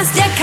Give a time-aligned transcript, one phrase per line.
[0.00, 0.39] счастья